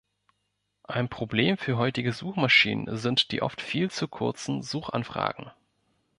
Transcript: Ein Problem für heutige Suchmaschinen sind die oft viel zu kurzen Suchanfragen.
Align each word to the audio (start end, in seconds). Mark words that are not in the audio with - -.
Ein 0.85 1.09
Problem 1.09 1.57
für 1.57 1.77
heutige 1.77 2.11
Suchmaschinen 2.11 2.97
sind 2.97 3.31
die 3.31 3.43
oft 3.43 3.61
viel 3.61 3.91
zu 3.91 4.07
kurzen 4.07 4.63
Suchanfragen. 4.63 5.51